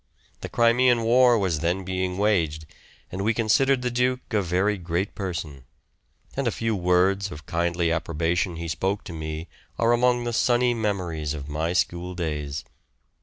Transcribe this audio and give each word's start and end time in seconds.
The 0.39 0.49
Crimean 0.49 1.03
war 1.03 1.37
was 1.37 1.59
then 1.59 1.83
being 1.83 2.17
waged, 2.17 2.65
and 3.11 3.21
we 3.23 3.35
considered 3.35 3.83
the 3.83 3.91
duke 3.91 4.33
a 4.33 4.41
very 4.41 4.75
great 4.79 5.13
person; 5.13 5.65
and 6.35 6.47
a 6.47 6.51
few 6.51 6.75
words 6.75 7.31
of 7.31 7.45
kindly 7.45 7.91
approbation 7.91 8.55
he 8.55 8.67
spoke 8.67 9.03
to 9.03 9.13
me 9.13 9.47
are 9.77 9.91
among 9.93 10.23
the 10.23 10.33
sunny 10.33 10.73
memories 10.73 11.35
of 11.35 11.47
my 11.47 11.73
school 11.73 12.15
days. 12.15 12.65